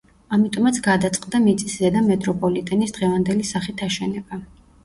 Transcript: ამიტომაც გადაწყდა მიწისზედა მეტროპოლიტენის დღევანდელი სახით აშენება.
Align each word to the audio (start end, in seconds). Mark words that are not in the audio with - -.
ამიტომაც 0.35 0.79
გადაწყდა 0.87 1.41
მიწისზედა 1.43 2.03
მეტროპოლიტენის 2.07 2.97
დღევანდელი 2.99 3.47
სახით 3.55 3.89
აშენება. 3.91 4.43